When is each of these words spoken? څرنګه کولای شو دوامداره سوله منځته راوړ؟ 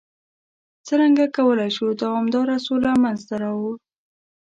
څرنګه 0.87 1.25
کولای 1.37 1.69
شو 1.75 1.85
دوامداره 2.03 2.55
سوله 2.65 2.91
منځته 3.03 3.33
راوړ؟ 3.43 3.73